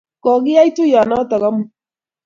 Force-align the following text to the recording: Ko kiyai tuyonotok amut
Ko 0.23 0.31
kiyai 0.43 0.71
tuyonotok 0.75 1.43
amut 1.49 1.69